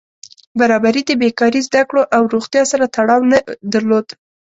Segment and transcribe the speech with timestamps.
[0.59, 3.39] برابري د بېکاري، زده کړو او روغتیا سره تړاو نه
[3.73, 4.07] درلود.